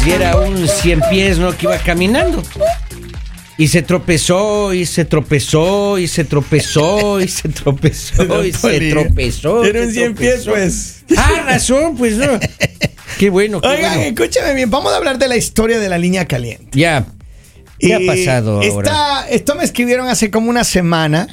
[0.00, 1.56] Ya era un cien pies, ¿no?
[1.56, 2.42] Que iba caminando.
[3.58, 9.64] Y se tropezó, y se tropezó, y se tropezó, y se tropezó, y se tropezó.
[9.64, 11.04] Era un 100 pies, pues.
[11.16, 12.40] Ah, razón, pues no.
[13.18, 14.08] Qué bueno, qué Oigan, bueno.
[14.08, 16.70] escúchame bien, vamos a hablar de la historia de la línea caliente.
[16.72, 17.06] Ya.
[17.78, 19.26] ¿Qué ha pasado ahora?
[19.30, 21.28] esto me escribieron hace como una semana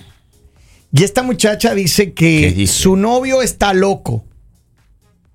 [0.91, 4.25] y esta muchacha dice que su novio está loco.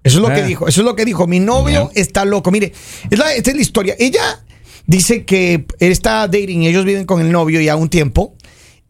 [0.04, 0.34] Eso es lo Ah.
[0.34, 1.26] que dijo, eso es lo que dijo.
[1.26, 2.50] Mi novio está loco.
[2.52, 2.72] Mire,
[3.10, 3.96] es la- esta es la historia.
[3.98, 4.44] Ella
[4.86, 8.36] dice que él está dating, ellos viven con el novio ya un tiempo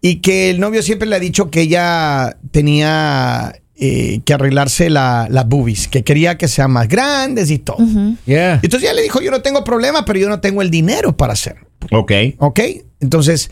[0.02, 5.26] y que el novio siempre le ha dicho que ella tenía eh, que arreglarse la-
[5.28, 7.78] las boobies, que quería que sean más grandes y todo.
[8.24, 8.60] Ya.
[8.62, 11.32] Entonces ella le dijo, yo no tengo problema, pero yo no tengo el dinero para
[11.32, 11.66] hacerlo.
[11.90, 12.12] Ok.
[12.38, 12.60] ¿Ok?
[13.00, 13.50] Entonces,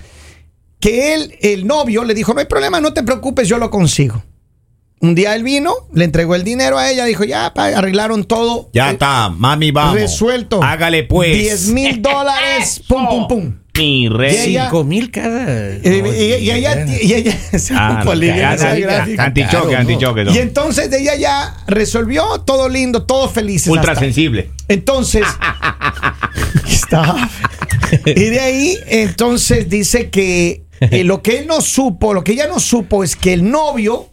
[0.79, 4.23] que él, el novio, le dijo, no hay problema, no te preocupes, yo lo consigo.
[5.03, 8.71] Un día él vino, le entregó el dinero a ella, dijo, ya, pa, arreglaron todo.
[8.73, 9.95] Ya Eh, está, mami, vamos.
[9.95, 10.63] Resuelto.
[10.63, 11.37] Hágale pues.
[11.37, 13.55] 10 mil dólares, pum, pum, pum.
[13.75, 14.37] Mi Y rey.
[14.51, 15.75] ella- Cinco mil cada.
[15.77, 17.37] Y, y ella, y ella,
[17.75, 19.25] Ah, gráfica.
[19.25, 20.25] Antichoque, antichoque.
[20.33, 23.69] Y entonces ella ya resolvió todo lindo, todo felices.
[23.73, 24.51] Ultra hasta sensible.
[24.69, 25.25] Entonces,
[26.69, 27.29] está.
[28.07, 32.47] Y de ahí, entonces dice que eh, lo que él no supo, lo que ella
[32.47, 34.11] no supo es que el novio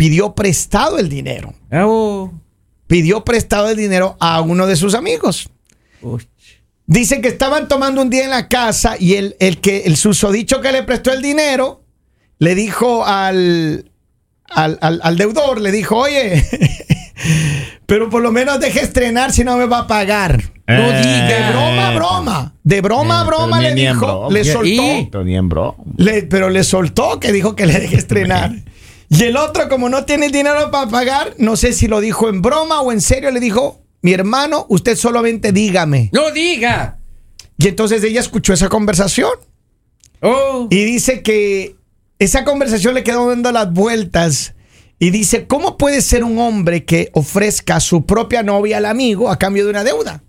[0.00, 1.52] pidió prestado el dinero.
[1.70, 2.32] Oh.
[2.86, 5.50] Pidió prestado el dinero a uno de sus amigos.
[6.00, 6.26] Uy.
[6.86, 10.62] Dice que estaban tomando un día en la casa y el, el que el susodicho
[10.62, 11.84] que le prestó el dinero
[12.38, 13.90] le dijo al,
[14.48, 16.42] al, al- al deudor, le dijo, oye,
[17.84, 20.42] pero por lo menos deje estrenar si no me va a pagar.
[20.66, 21.26] No Eh, diga.
[21.26, 22.54] De broma a broma.
[22.64, 24.30] De broma a Eh, broma pero le dijo, broma.
[24.32, 25.10] le soltó.
[26.30, 28.52] pero le soltó que dijo que le deje estrenar.
[29.10, 32.40] Y el otro, como no tiene dinero para pagar, no sé si lo dijo en
[32.42, 36.10] broma o en serio, le dijo, mi hermano, usted solamente dígame.
[36.12, 36.98] No diga.
[37.58, 39.30] Y entonces ella escuchó esa conversación
[40.22, 40.68] Oh.
[40.70, 41.76] y dice que
[42.18, 44.54] esa conversación le quedó dando las vueltas.
[44.98, 49.30] Y dice, ¿cómo puede ser un hombre que ofrezca a su propia novia al amigo
[49.30, 50.22] a cambio de una deuda?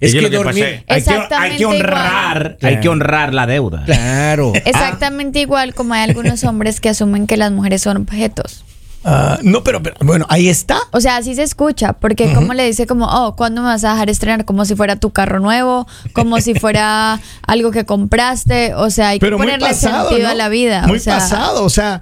[0.00, 0.44] Es que dormir.
[0.44, 0.64] pasé.
[0.64, 2.74] Hay que, hay Exactamente que honrar, igual.
[2.74, 3.82] hay que honrar la deuda.
[3.84, 4.52] Claro.
[4.64, 8.64] Exactamente igual como hay algunos hombres que asumen que las mujeres son objetos.
[9.06, 10.78] Ah, no, pero, pero, bueno, ahí está.
[10.90, 13.92] O sea, así se escucha, porque como le dice como, oh, ¿cuándo me vas a
[13.92, 14.46] dejar estrenar?
[14.46, 19.18] Como si fuera tu carro nuevo, como si fuera algo que compraste, o sea, hay
[19.18, 20.08] Pero que ponerle pasado.
[20.08, 20.32] sentido ¿no?
[20.32, 20.86] a la vida.
[20.86, 21.64] Muy o sea, pasado.
[21.64, 22.00] O sea,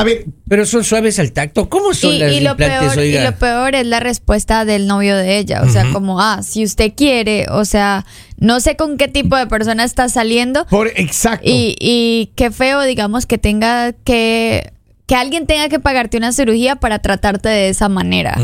[0.00, 1.68] a ver, Pero son suaves al tacto.
[1.68, 4.86] ¿Cómo son Y, las y lo implantes, peor, y lo peor es la respuesta del
[4.86, 5.62] novio de ella.
[5.62, 8.06] O sea, como, ah, si usted quiere, o sea,
[8.38, 10.66] no sé con qué tipo de persona está saliendo.
[10.66, 11.48] por exacto.
[11.48, 14.72] Y, y qué feo, digamos, que tenga que.
[15.06, 18.38] Que alguien tenga que pagarte una cirugía para tratarte de esa manera.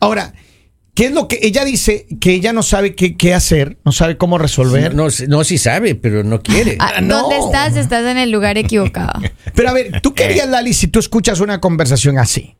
[0.00, 0.32] Ahora,
[0.96, 2.06] ¿qué es lo que ella dice?
[2.20, 4.94] Que ella no sabe qué, qué hacer, no sabe cómo resolver.
[4.94, 6.76] No, no, no, sí sabe, pero no quiere.
[6.80, 7.22] Ah, no.
[7.22, 7.76] ¿Dónde estás?
[7.76, 9.20] Estás en el lugar equivocado.
[9.54, 12.56] Pero a ver, ¿tú qué harías, Lali, si tú escuchas una conversación así?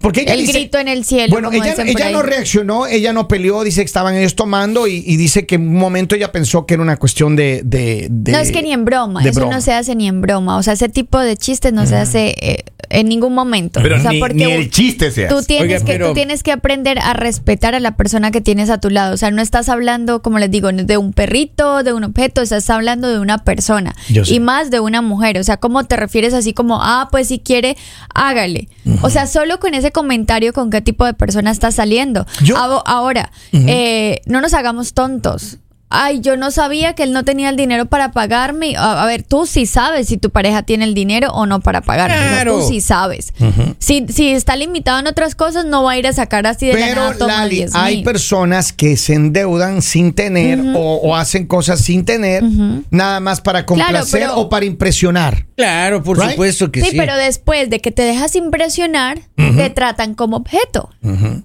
[0.00, 1.30] Porque ella El dice- grito en el cielo.
[1.32, 5.02] Bueno, como ella, ella no reaccionó, ella no peleó, dice que estaban ellos tomando y,
[5.06, 7.62] y dice que en un momento ella pensó que era una cuestión de...
[7.64, 9.54] de- de- No es que ni en broma, eso broma.
[9.54, 10.56] no se hace ni en broma.
[10.58, 13.80] O sea, ese tipo de chistes no se hace eh, en ningún momento.
[13.82, 15.46] Pero o sea, ni, porque ni el chiste se tú hace.
[15.48, 18.70] tienes, Oiga, que, pero- tú tienes que aprender a respetar a la persona que tienes
[18.70, 19.14] a tu lado.
[19.14, 22.68] O sea, no estás hablando, como les digo, de un perrito, de un objeto, estás
[22.70, 23.94] hablando de una persona.
[24.08, 24.34] Yo sé.
[24.34, 25.38] Y más de una mujer.
[25.38, 27.76] O sea, ¿cómo te refieres así como, ah, pues si quiere,
[28.14, 28.68] hágale?
[29.02, 32.26] O sea, solo con ese comentario, ¿con qué tipo de persona estás saliendo?
[32.42, 35.58] Yo- Ahora, eh, no nos hagamos tontos.
[35.88, 38.76] Ay, yo no sabía que él no tenía el dinero para pagarme.
[38.76, 41.80] A, a ver, tú sí sabes si tu pareja tiene el dinero o no para
[41.82, 42.16] pagarme.
[42.16, 42.58] O sea, Claro.
[42.60, 43.32] tú sí sabes.
[43.78, 46.74] si, si está limitado en otras cosas, no va a ir a sacar así de
[46.74, 48.04] la Pero, nada, toma Lali, 10 hay mil.
[48.04, 52.42] personas que se endeudan sin tener o, o hacen cosas sin tener,
[52.90, 55.46] nada más para complacer pero- o para impresionar.
[55.56, 56.30] Claro, por Right?
[56.32, 56.90] supuesto que sí.
[56.90, 60.90] Sí, pero después de que te dejas impresionar, te tratan como objeto.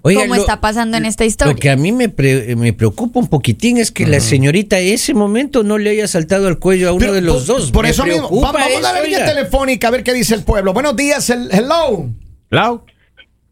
[0.02, 1.54] Oiga, lo- está pasando en esta Lo historia.
[1.56, 5.62] que a mí me, pre- me preocupa un poquitín es que la señorita ese momento
[5.62, 7.70] no le haya saltado al cuello a uno Pero de los por, dos.
[7.72, 10.12] Por Me eso mismo, preocupa va- vamos a la eso, línea telefónica a ver qué
[10.12, 10.72] dice el pueblo.
[10.72, 12.06] Buenos días, el, hello.
[12.50, 12.84] Lau.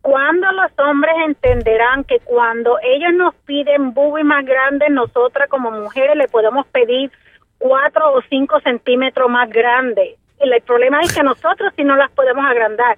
[0.02, 6.16] ¿Cuándo los hombres entenderán que cuando ellos nos piden boobies más grandes, nosotras como mujeres
[6.16, 7.10] le podemos pedir
[7.58, 10.16] cuatro o cinco centímetros más grandes?
[10.38, 12.96] El, el problema es que nosotros sí no las podemos agrandar,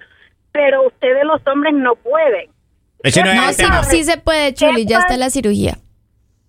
[0.53, 2.49] pero ustedes los hombres no pueden.
[3.03, 3.83] Ese no es no, el sí, tema.
[3.83, 5.77] sí se puede, Chuli, ya está la cirugía.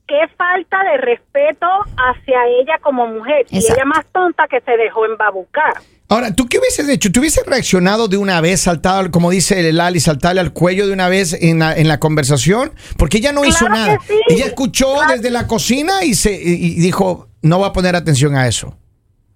[0.06, 1.66] Qué falta de respeto
[1.96, 3.46] hacia ella como mujer.
[3.50, 5.74] Y ella más tonta que se dejó embabucar.
[6.10, 7.10] Ahora, ¿tú qué hubieses hecho?
[7.10, 10.86] ¿Tú hubieses reaccionado de una vez, saltado, al- como dice el Lali, saltarle al cuello
[10.86, 12.72] de una vez en la, en la conversación?
[12.98, 13.98] Porque ella no hizo Claro nada.
[14.06, 14.14] sí.
[14.28, 15.12] Ella escuchó Claro.
[15.14, 18.76] desde la cocina y, se, y y dijo, no va a poner atención a eso.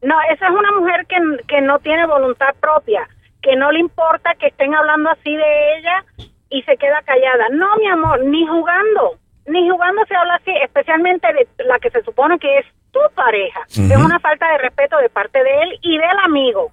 [0.03, 1.17] No, esa es una mujer que,
[1.49, 3.00] que no tiene voluntad propia,
[3.43, 6.05] que no le importa que estén hablando así de ella
[6.50, 7.49] y se queda callada.
[7.53, 12.03] No, mi amor, ni jugando, ni jugando se habla así, especialmente de la que se
[12.05, 13.61] supone que es tu pareja.
[13.69, 16.73] Es una falta de respeto de parte de él y del amigo.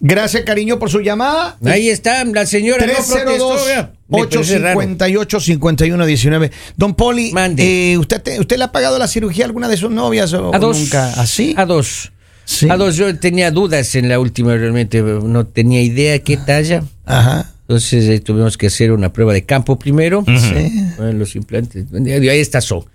[0.00, 1.56] Gracias, cariño, por su llamada.
[1.64, 3.64] Ahí está, la señora no protestó.
[3.64, 3.90] vea.
[4.08, 4.80] Me parece raro.
[4.80, 6.52] 302-858-5119.
[6.76, 7.92] Don Poli, Mande.
[7.92, 10.52] eh, ¿usted, te- ¿usted le ha pagado la cirugía a alguna de sus novias o,
[10.52, 10.78] A o dos.
[10.78, 11.06] nunca?
[11.16, 11.54] ¿Así?
[11.56, 12.12] A dos.
[12.44, 12.68] Sí.
[12.68, 12.96] A dos.
[12.96, 16.82] Yo tenía dudas en la última, realmente no tenía idea qué talla.
[17.06, 17.50] Ajá.
[17.66, 20.22] Entonces eh, tuvimos que hacer una prueba de campo primero.
[20.26, 20.70] Sí.
[20.98, 21.86] Bueno, los implantes.
[21.94, 22.86] Ahí está so.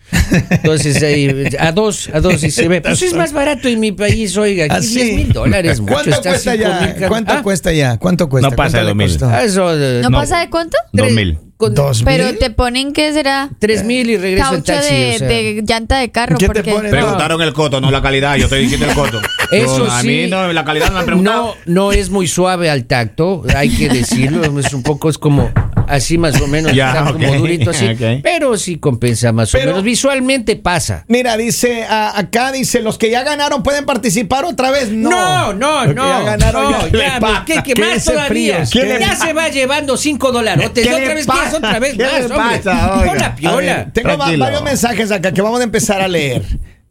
[0.51, 2.44] Entonces, ahí, a dos, a dos.
[2.44, 2.80] Y se ve.
[2.81, 4.66] Pues es más barato en mi país, oiga.
[4.66, 5.01] Aquí Así.
[5.04, 5.80] 10 mil dólares.
[5.80, 6.95] mucho, ¿Cuánto está cuesta ya?
[7.00, 7.98] mil ¿Cuánto Ah, cuesta ya?
[7.98, 8.50] ¿Cuánto cuesta?
[8.51, 9.07] No pasa ¿Cuánto de 2000.
[9.10, 9.30] costó?
[9.30, 10.18] ah, eso, eh, ¿No, No.
[10.18, 10.77] pasa de cuánto?
[10.94, 11.38] Dos mil.
[11.59, 12.38] Con- Dos Pero mil.
[12.39, 14.94] te ponen que será Tres mil y regreso en taxi.
[14.95, 15.27] de, o sea.
[15.27, 16.38] de llanta de carro.
[16.38, 16.89] ¿Qué te ponen?
[16.89, 18.38] Preguntaron el coto, no la calidad.
[18.38, 19.19] Yo estoy diciendo el coto.
[19.51, 20.07] Eso No, a sí.
[20.07, 21.56] mí no, la calidad no me han preguntado.
[21.65, 24.57] No, no es muy suave al tacto, hay que decirlo.
[24.57, 25.51] Es un poco, es como
[25.88, 27.88] así más o menos, Ya, está como durito así.
[28.23, 29.83] Pero sí compensa más Pero- o menos.
[29.83, 31.03] Visualmente pasa.
[31.09, 34.91] Mira, dice, a- acá dice, los que ya ganaron pueden participar otra vez.
[34.91, 36.07] No, No, no, Los que no.
[36.07, 37.44] ya ganaron no, ya-?
[37.45, 38.63] ¿qué, qué ¿Qué más todavía?
[38.63, 40.88] ya se va llevando cinco dolarotes.
[40.88, 41.49] ¿Qué Y otra vez pasa?
[41.54, 42.38] Otra vez ¿Qué más, hombre.
[42.38, 43.00] pasa?
[43.01, 43.36] Oiga.
[43.36, 43.57] Piola.
[43.60, 44.46] ver, tengo Tranquilo.
[44.46, 46.44] varios mensajes acá que vamos a empezar a leer.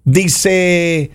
[0.05, 1.11] Dice,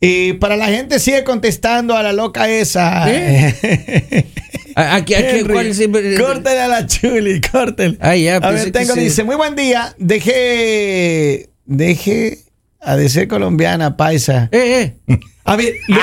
[0.00, 3.04] eh, para la gente sigue contestando a la loca esa.
[4.76, 7.96] ¿A- aquí- aquí- Henry, cuál es el- córtale a la chuli, córtale.
[8.00, 9.94] Ah, ya, a pensé ver, tengo, se- dice, muy buen día.
[9.98, 12.38] Deje, deje
[12.80, 14.48] a de ser colombiana, paisa.
[14.52, 15.18] Eh, eh.
[15.44, 15.96] A ver, yo,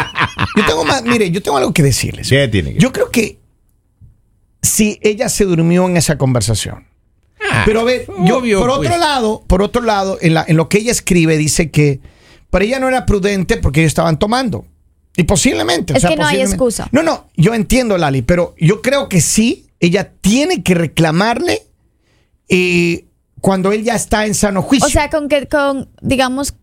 [0.57, 2.27] yo tengo más, mire, yo tengo algo que decirles.
[2.29, 3.39] ¿Qué tiene que- Yo creo que
[4.77, 6.85] si ella se durmió en esa conversación.
[7.51, 8.89] Ah, Pero a ver, yo, obvio, por pues.
[8.89, 11.99] otro lado, por otro lado, en, la- en lo que ella escribe dice que
[12.49, 14.65] para ella no era prudente porque ellos estaban tomando.
[15.15, 15.97] Y posiblemente.
[15.97, 16.87] Es que no hay excusa.
[16.91, 21.63] No, no, yo entiendo, Lali, pero yo creo que sí, ella tiene que reclamarle
[22.49, 23.05] eh,
[23.41, 24.87] cuando él ya está en sano juicio.
[24.87, 26.53] O sea, con que, con, digamos,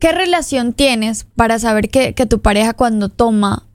[0.00, 3.66] ¿qué relación tienes para saber que, que tu pareja cuando toma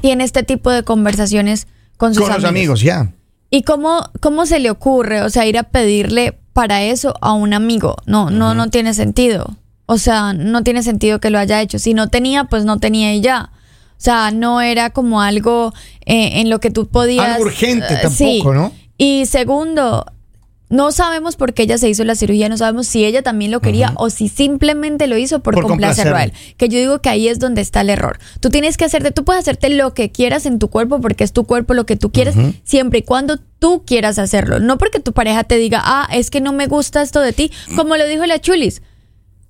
[0.00, 1.66] tiene este tipo de conversaciones
[1.96, 2.82] con sus con los amigos, amigos?
[2.82, 3.12] ya.
[3.50, 7.54] ¿Y cómo, cómo se le ocurre, o sea, ir a pedirle para eso a un
[7.54, 7.96] amigo?
[8.06, 9.56] No, no, no tiene sentido.
[9.86, 11.78] O sea, no tiene sentido que lo haya hecho.
[11.78, 13.50] Si no tenía, pues no tenía y ya.
[13.98, 15.72] O sea, no era como algo
[16.04, 17.26] eh, en lo que tú podías.
[17.26, 18.42] Algo urgente eh, tampoco, sí.
[18.44, 18.72] ¿no?
[18.98, 20.04] Y segundo,
[20.70, 23.60] no sabemos por qué ella se hizo la cirugía, no sabemos si ella también lo
[23.60, 26.32] quería o si simplemente lo hizo por, Por complacerlo a él.
[26.56, 28.18] Que yo digo que ahí es donde está el error.
[28.40, 31.32] Tú tienes que hacerte, tú puedes hacerte lo que quieras en tu cuerpo porque es
[31.32, 32.34] tu cuerpo lo que tú quieres,
[32.64, 34.60] siempre y cuando tú quieras hacerlo.
[34.60, 37.50] No porque tu pareja te diga, ah, es que no me gusta esto de ti,
[37.74, 38.82] como lo dijo la Chulis.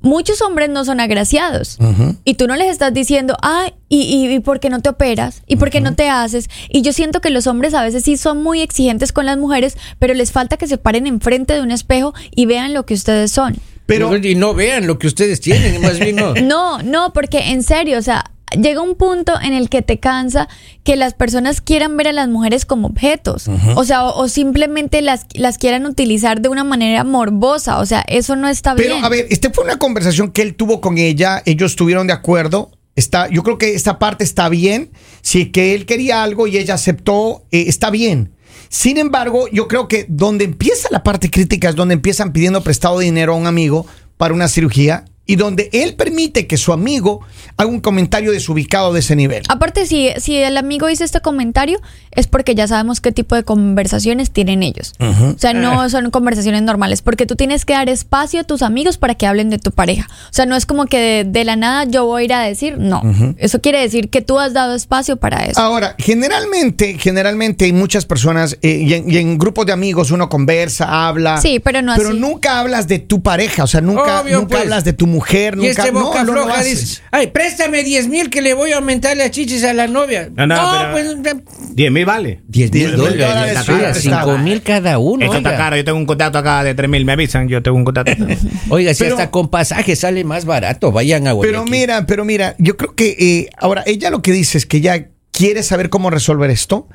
[0.01, 1.77] Muchos hombres no son agraciados
[2.25, 5.43] y tú no les estás diciendo, ah, y, y, y por qué no te operas?
[5.47, 6.49] ¿Y por qué no te haces?
[6.69, 9.77] Y yo siento que los hombres a veces sí son muy exigentes con las mujeres,
[9.99, 13.33] pero les falta que se paren enfrente de un espejo y vean lo que ustedes
[13.33, 13.57] son.
[13.87, 16.35] Pero, y no vean lo que ustedes tienen, más bien no.
[16.43, 20.49] No, no, porque en serio, o sea, llega un punto en el que te cansa
[20.85, 23.49] que las personas quieran ver a las mujeres como objetos.
[23.75, 27.79] O sea, o, o simplemente las, las quieran utilizar de una manera morbosa.
[27.79, 29.05] O sea, eso no está Pero, bien.
[29.05, 32.71] a ver, este fue una conversación que él tuvo con ella, ellos estuvieron de acuerdo.
[32.97, 34.91] Está, yo creo que esta parte está bien.
[35.23, 38.33] Si que él quería algo y ella aceptó, eh, está bien.
[38.71, 42.99] Sin embargo, yo creo que donde empieza la parte crítica es donde empiezan pidiendo prestado
[42.99, 43.87] dinero a un amigo
[44.17, 47.21] para una cirugía y donde él permite que su amigo
[47.59, 49.43] haga un comentario desubicado de ese nivel.
[49.51, 51.79] Aparte, si, si el amigo hizo este comentario,
[52.13, 54.95] es porque ya sabemos qué tipo de conversaciones tienen ellos.
[54.99, 58.97] O sea, no son conversaciones normales, porque tú tienes que dar espacio a tus amigos
[58.97, 60.09] para que hablen de tu pareja.
[60.31, 62.41] O sea, no es como que de, de la nada yo voy a ir a
[62.41, 63.03] decir, no.
[63.37, 65.61] Eso quiere decir que tú has dado espacio para eso.
[65.61, 70.31] Ahora, generalmente, generalmente hay muchas personas eh, y, en, y en grupos de amigos uno
[70.31, 71.41] conversa, habla.
[71.43, 72.19] Sí, pero no Pero así.
[72.19, 74.63] nunca hablas de tu pareja, o sea, nunca, Obvio, nunca pues.
[74.63, 75.18] hablas de tu mujer,
[75.53, 76.81] Y nunca este no, boca no lo floja haces.
[76.81, 80.29] dice, ay, préstame 10 mil que le voy a aumentar las chichis a la novia.
[80.35, 80.57] No, no,
[80.95, 81.37] pero- pues
[81.75, 82.41] 10 mil vale.
[82.47, 84.39] 10 10 mil dólares, dólares, oiga, sí, 5 está.
[84.39, 85.25] mil cada uno.
[85.25, 85.59] Esto está oiga.
[85.59, 85.77] caro.
[85.77, 87.05] Yo tengo un contrato acá de 3 mil.
[87.05, 87.49] Me avisan.
[87.49, 88.13] Yo tengo un contrato.
[88.71, 91.71] Oiga, si Pero- hasta con pasaje sale más barato, vayan a Pero Guayaquil.
[91.71, 95.09] mira, pero mira, yo creo que eh, ahora ella lo que dice es que ella
[95.31, 96.89] quiere saber cómo resolver esto.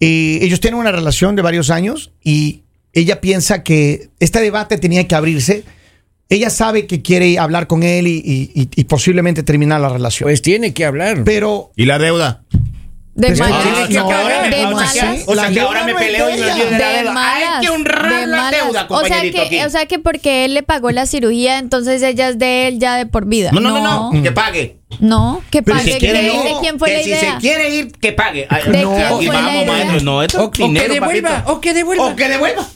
[0.00, 2.62] Eh, ellos tienen una relación de varios años y
[2.92, 5.64] ella piensa que este debate tenía que abrirse.
[6.30, 10.28] Ella sabe que quiere hablar con él y, y- y- y posiblemente terminar la relación.
[10.28, 11.22] Pues tiene que hablar.
[11.24, 12.42] pero ¿Y la deuda?
[13.12, 13.88] De Pues, de o sea, malas.
[13.88, 13.98] que,
[15.26, 17.12] o sea, La que ahora me peleo y me olvido de la De deuda.
[17.12, 18.64] malas, Hay que honrar de la malas.
[18.64, 19.58] deuda, o sea que, aquí.
[19.58, 22.94] o sea que porque él le pagó la cirugía, entonces ella es de él ya
[22.96, 23.50] de por vida.
[23.52, 24.76] no, no, no, no, que pague.
[25.00, 25.92] No, que pague.
[25.94, 27.32] si quiere, ¿De- no, ¿De quién fue que la si idea?
[27.34, 28.46] se quiere ir, que pague.
[28.70, 29.66] ¿De no, quién y fue la vamos, idea?
[29.72, 30.00] maestro.
[30.02, 31.52] No, esto O que devuelva, papito.
[31.52, 32.06] o que devuelva.
[32.06, 32.68] O que devuelva.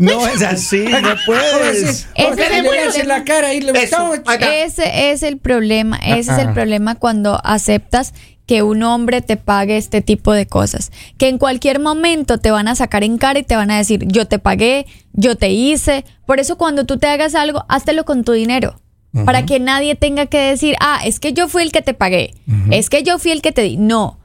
[0.00, 2.08] No es así, no puedes.
[2.14, 3.18] Ese O es que el le hace problema.
[3.18, 4.14] la cara y le Eso.
[4.40, 8.14] Ese es el problema, ese es el problema cuando aceptas
[8.46, 12.66] que un hombre te pague este tipo de cosas, que en cualquier momento te van
[12.66, 16.04] a sacar en cara y te van a decir, yo te pagué, yo te hice,
[16.26, 18.80] por eso cuando tú te hagas algo, háztelo con tu dinero,
[19.24, 22.34] para que nadie tenga que decir, ah, es que yo fui el que te pagué,
[22.72, 24.18] es que yo fui el que te di, no.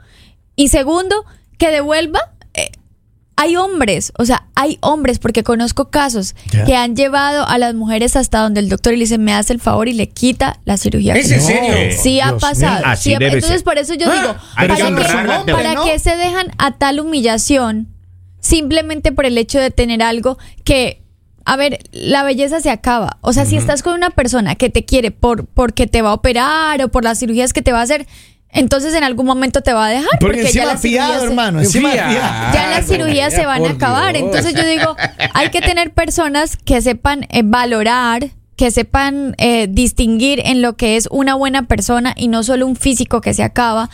[0.55, 1.25] Y segundo,
[1.60, 2.35] que devuelva...
[3.38, 6.63] hay hombres, o sea, hay hombres, porque conozco casos Ya.
[6.63, 9.60] que han llevado a las mujeres hasta donde el doctor le dice, me hace el
[9.60, 11.15] favor y le quita la cirugía.
[11.15, 11.98] ¿Es en serio?
[12.01, 12.86] Sí ha pasado.
[12.86, 13.63] Así sí debe entonces ser.
[13.63, 14.68] por eso yo Ah, digo, hay
[15.51, 17.89] ¿para, qué se dejan a tal humillación
[18.39, 21.01] simplemente por el hecho de tener algo que...
[21.48, 23.18] A ver, la belleza se acaba.
[23.22, 26.13] O sea, si estás con una persona que te quiere por porque te va a
[26.15, 28.08] operar o por las cirugías que te va a hacer,
[28.55, 30.19] entonces en algún momento te va a dejar.
[30.19, 31.59] Porque, ya encima las cirugías fiado, se- hermano.
[31.59, 32.09] Encima Fía.
[32.09, 32.53] fiado.
[32.53, 34.13] ya las cirugías se van a acabar.
[34.13, 34.25] Dios.
[34.25, 34.95] Entonces yo digo,
[35.33, 40.95] hay que tener personas que sepan eh, valorar, que sepan eh, distinguir en lo que
[40.95, 43.89] es una buena persona y no solo un físico que se acaba.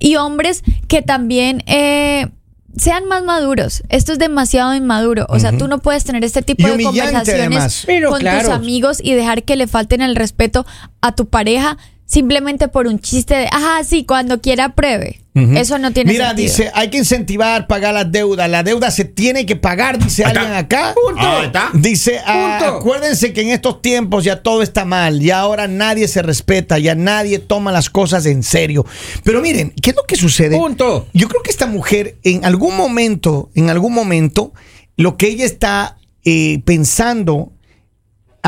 [0.00, 1.62] Y hombres que también...
[1.66, 2.28] eh,
[2.78, 3.82] sean más maduros.
[3.88, 5.24] Esto es demasiado inmaduro.
[5.30, 7.84] O sea, tú no puedes tener este tipo Y de conversaciones.
[7.86, 10.66] Pero con tus amigos y dejar que le falten el respeto
[11.00, 15.20] a tu pareja simplemente por un chiste de, ajá, sí, cuando quiera pruebe.
[15.54, 16.48] Eso no tiene Mira, sentido.
[16.48, 18.48] dice, hay que incentivar pagar las deudas.
[18.48, 20.40] La deuda se tiene que pagar, dice Ahí está.
[20.40, 20.94] alguien acá.
[21.18, 21.70] Ah, Ahí está.
[21.74, 22.76] Dice, ah, Punto.
[22.78, 26.94] acuérdense que en estos tiempos ya todo está mal, ya ahora nadie se respeta, ya
[26.94, 28.86] nadie toma las cosas en serio.
[29.24, 30.56] Pero miren, ¿qué es lo que sucede?
[30.56, 31.06] Punto.
[31.12, 34.54] Yo creo que esta mujer en algún momento, en algún momento,
[34.96, 37.52] lo que ella está eh, pensando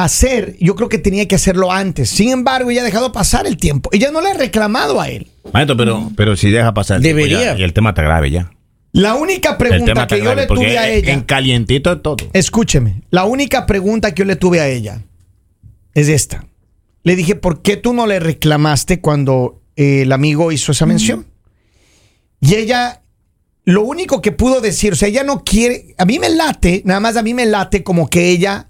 [0.05, 2.09] hacer, yo creo que tenía que hacerlo antes.
[2.09, 3.91] Sin embargo, ella ha dejado pasar el tiempo.
[3.93, 5.29] Ella no le ha reclamado a él.
[5.53, 7.55] Maestro, pero, pero si deja pasar el tiempo Debería.
[7.55, 8.51] ya, y el tema está grave ya.
[8.93, 12.17] La única pregunta que yo grave le tuve a ella, en calientito es todo.
[12.33, 15.03] escúcheme, la única pregunta que yo le tuve a ella
[15.95, 16.47] es esta.
[17.03, 21.27] Le dije, ¿por qué tú no le reclamaste cuando eh, el amigo hizo esa mención?
[22.41, 23.03] Y ella,
[23.65, 27.01] lo único que pudo decir, o sea, ella no quiere, a mí me late, nada
[27.01, 28.69] más a mí me late como que ella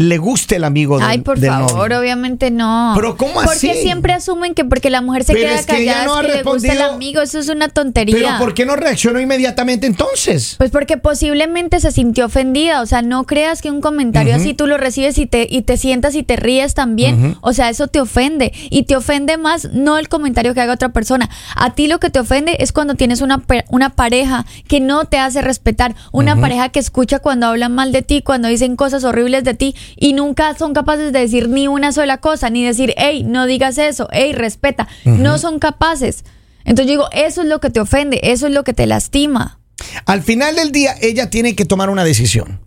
[0.00, 1.98] le guste el amigo del, Ay, por del favor, novio.
[2.00, 2.92] obviamente no.
[2.96, 3.82] Pero ¿cómo Porque así?
[3.82, 6.20] siempre asumen que porque la mujer se Pero queda es que ella callada no ha
[6.22, 7.20] es que le gusta el amigo.
[7.20, 8.14] Eso es una tontería.
[8.16, 10.54] Pero ¿por qué no reaccionó inmediatamente entonces?
[10.56, 12.80] Pues porque posiblemente se sintió ofendida.
[12.80, 15.76] O sea, no creas que un comentario así tú lo recibes y te, y te
[15.76, 17.36] sientas y te ríes también.
[17.42, 18.54] O sea, eso te ofende.
[18.70, 21.28] Y te ofende más no el comentario que haga otra persona.
[21.56, 25.18] A ti lo que te ofende es cuando tienes una, una pareja que no te
[25.18, 25.94] hace respetar.
[26.10, 29.74] Una pareja que escucha cuando hablan mal de ti, cuando dicen cosas horribles de ti
[29.96, 33.78] y nunca son capaces de decir ni una sola cosa, ni decir, hey, no digas
[33.78, 34.88] eso, hey, respeta.
[35.04, 36.24] No son capaces.
[36.64, 39.58] Entonces yo digo, eso es lo que te ofende, eso es lo que te lastima.
[40.06, 42.60] Al final del día, ella tiene que tomar una decisión.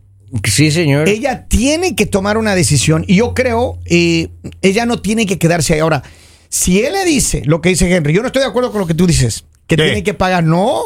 [0.45, 1.07] Sí, señor.
[1.07, 4.29] Ella tiene que tomar una decisión y yo creo, eh,
[4.63, 5.79] ella no tiene que quedarse ahí.
[5.79, 6.01] Ahora,
[6.49, 8.87] si él le dice lo que dice Henry, yo no estoy de acuerdo con lo
[8.87, 9.83] que tú dices, que ¿Qué?
[9.83, 10.85] tiene que pagar, no.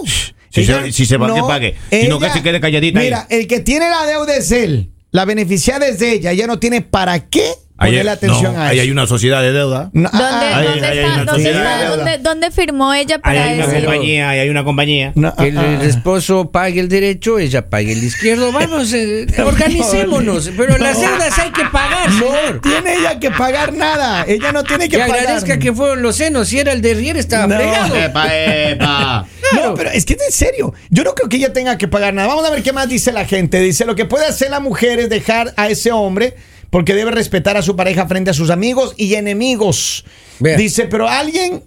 [0.50, 1.76] Si se- si se va, que pague.
[1.90, 3.06] Si no, que se quede calladita ahí.
[3.06, 6.60] Mira, el que tiene la deuda es él, la beneficiada es de ella, ella no
[6.60, 8.84] tiene para qué Ahí, ponerle atención no, a ahí eso.
[8.86, 9.90] hay una sociedad de deuda.
[9.94, 13.86] ¿Dónde, ah, Ahí- ahí está- firmó ella Ahí para hay una decir?
[13.86, 15.12] compañía, ahí hay una compañía.
[15.16, 18.52] no, Que el, ah, el esposo pague el derecho, ella pague el izquierdo.
[18.52, 20.52] Vamos, eh, organicémonos.
[20.58, 22.62] Pero las deudas hay que pagar, no señor.
[22.62, 25.20] tiene ella que pagar nada, ella no tiene que Que pagar.
[25.20, 26.48] agradezca que fueron los senos.
[26.48, 27.56] Si era el de Rier, estaba No.
[27.56, 27.96] fregado.
[27.96, 29.28] Epa, epa.
[29.54, 30.74] No, pero es que es en serio.
[30.90, 32.28] Yo no creo que ella tenga que pagar nada.
[32.28, 33.60] Vamos a ver qué más dice la gente.
[33.60, 36.36] Dice, lo que puede hacer la mujer es dejar a ese hombre
[36.70, 40.06] porque debe respetar a su pareja frente a sus amigos y enemigos.
[40.40, 41.64] Dice, pero alguien,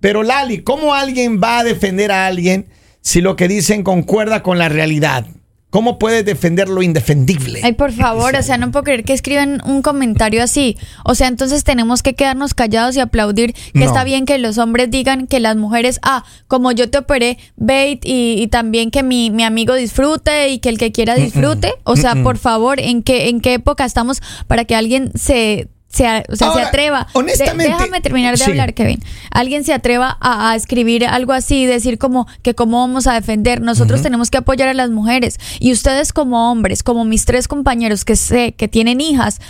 [0.00, 2.68] pero Lali, ¿cómo alguien va a defender a alguien
[3.00, 5.26] si lo que dicen concuerda con la realidad?
[5.70, 7.60] ¿Cómo puedes defender lo indefendible?
[7.62, 10.76] Ay, por favor, o sea, no puedo creer que escriban un comentario así.
[11.04, 13.86] O sea, entonces tenemos que quedarnos callados y aplaudir que No.
[13.86, 18.00] está bien que los hombres digan que las mujeres, ah, como yo te operé, ve
[18.02, 21.72] y, y también que mi, mi amigo disfrute y que el que quiera disfrute.
[21.84, 25.68] O sea, por favor, ¿en qué, ¿en qué época estamos para que alguien se...
[25.90, 27.06] se a- o sea, Ahora, se atreva.
[27.14, 28.50] honestamente, De- déjame terminar de sí.
[28.50, 29.02] hablar, Kevin.
[29.32, 33.60] Alguien se atreva a, a escribir algo así, decir como que cómo vamos a defender.
[33.60, 35.38] Nosotros tenemos que apoyar a las mujeres.
[35.58, 39.40] Y ustedes como hombres, como mis tres compañeros que sé que tienen hijas,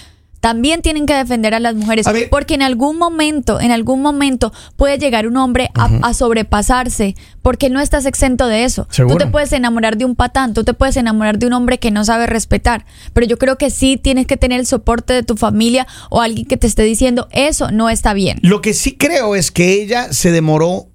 [0.40, 4.52] también tienen que defender a las mujeres, A porque en algún momento, en algún momento
[4.76, 8.86] puede llegar un hombre a, a sobrepasarse, porque no estás exento de eso.
[8.90, 9.16] Seguro.
[9.18, 11.90] Tú te puedes enamorar de un patán, tú te puedes enamorar de un hombre que
[11.90, 15.36] no sabe respetar, pero yo creo que sí tienes que tener el soporte de tu
[15.36, 18.38] familia o alguien que te esté diciendo eso no está bien.
[18.42, 20.86] Lo que sí creo es que ella se demoró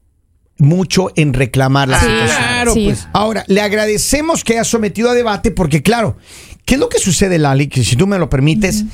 [0.57, 2.37] mucho en reclamar la Sí, situación.
[2.37, 2.85] claro, sí.
[2.85, 3.07] pues.
[3.13, 6.17] Ahora, le agradecemos que haya sometido a debate porque, claro,
[6.65, 7.67] ¿qué es lo que sucede, Lali?
[7.67, 8.85] Que si tú me lo permites,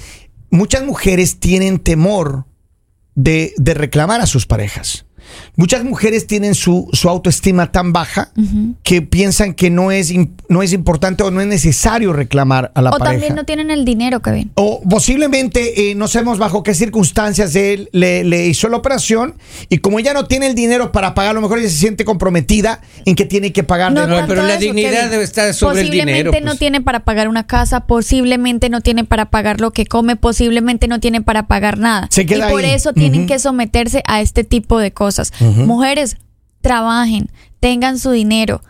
[0.52, 2.46] muchas mujeres tienen temor
[3.16, 5.06] de, reclamar a sus parejas.
[5.56, 8.32] Muchas mujeres tienen su, su autoestima tan baja
[8.84, 10.14] que piensan que no es,
[10.50, 13.12] no es importante o no es necesario reclamar a la O pareja.
[13.14, 14.52] también no tienen el dinero, Kevin.
[14.56, 19.36] O posiblemente eh, no sabemos bajo qué circunstancias él le, le hizo la operación
[19.70, 22.06] y como ella no tiene el dinero para pagar, a lo mejor ella se siente
[22.06, 23.94] comprometida en que tiene que pagar.
[23.94, 24.28] de No, nuevo.
[24.28, 25.12] pero la dignidad Kevin.
[25.12, 26.60] debe estar sobre el posiblemente dinero, no pues.
[26.60, 31.00] tiene para pagar una casa, posiblemente no tiene para pagar lo que come, posiblemente no
[31.00, 32.08] tiene para pagar nada.
[32.10, 32.72] Se queda y por ahí.
[32.72, 35.21] eso tienen que someterse a este tipo de cosas.
[35.40, 36.18] Mujeres,
[36.62, 38.62] trabajen, tengan su dinero.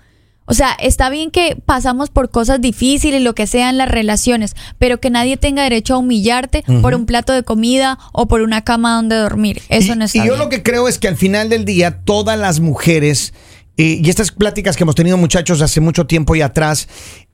[0.46, 4.56] O sea, está bien que pasamos por cosas difíciles, lo que sea en las relaciones,
[4.80, 8.62] pero que nadie tenga derecho a humillarte por un plato de comida o por una
[8.62, 9.62] cama donde dormir.
[9.70, 10.40] Eso y, no está y yo bien.
[10.40, 13.34] lo que creo es que al final del día todas las mujeres
[13.78, 16.90] eh, y estas pláticas que hemos tenido muchachos hace mucho tiempo y atrás,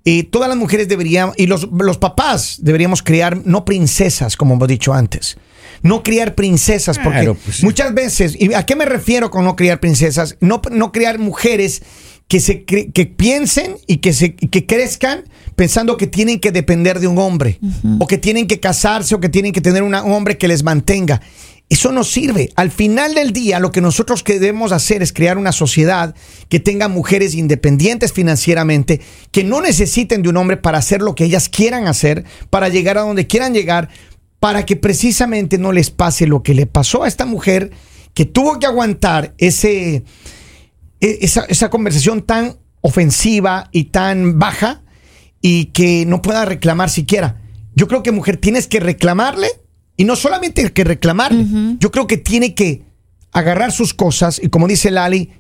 [0.05, 4.67] eh, todas las mujeres deberían y los, los papás deberíamos criar no princesas como hemos
[4.67, 5.37] dicho antes.
[5.83, 9.55] No criar princesas, porque Claro, pues muchas veces, ¿y a qué me refiero con no
[9.55, 10.35] criar princesas?
[10.39, 11.81] No, no criar mujeres
[12.27, 15.23] que se cre- que piensen y que se que crezcan
[15.55, 17.59] pensando que tienen que depender de un hombre
[17.99, 20.63] o que tienen que casarse o que tienen que tener una- un hombre que les
[20.63, 21.21] mantenga.
[21.69, 22.49] Eso no sirve.
[22.55, 26.15] Al final del día, lo que nosotros debemos hacer es crear una sociedad
[26.47, 31.25] que tenga mujeres independientes financieramente, que no necesiten de un hombre para hacer lo que
[31.25, 33.89] ellas quieran hacer, para llegar a donde quieran llegar,
[34.39, 37.71] para que precisamente no les pase lo que le pasó a esta mujer
[38.13, 40.03] que tuvo que aguantar ese,
[41.01, 44.81] e- esa, esa conversación tan ofensiva y tan baja
[45.41, 47.41] y que no pueda reclamar siquiera.
[47.75, 49.47] Yo creo que mujer tienes que reclamarle
[49.97, 51.45] y no solamente que reclamarle,
[51.79, 52.83] yo creo que tiene que
[53.31, 55.31] agarrar sus cosas y como dice Lali,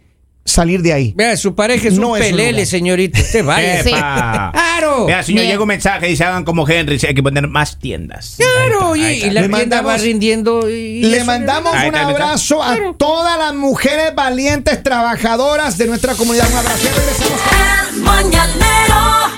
[0.47, 1.13] salir de ahí.
[1.15, 2.65] Vea, su pareja es No un es un pelele, lugar.
[2.65, 3.19] señorita.
[3.19, 3.83] Usted vaya.
[3.83, 3.91] Sí.
[3.91, 5.05] Claro.
[5.05, 8.35] Vea, señor, llega un mensaje y dice hagan como Henry, hay que poner más tiendas.
[8.37, 9.33] Claro, y, Ahí y está.
[9.33, 10.69] la Le tienda va mandamos- rindiendo.
[10.69, 15.77] y- y Le eso mandamos Ahí un está abrazo a todas las mujeres valientes trabajadoras
[15.77, 16.49] de nuestra comunidad.
[16.51, 16.83] Un abrazo.
[16.83, 17.41] Ya regresamos
[17.95, 19.36] El mañanero